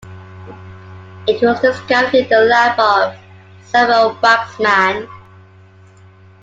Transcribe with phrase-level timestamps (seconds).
[1.27, 3.15] It was discovered in the lab of
[3.61, 5.07] Selman Waksman.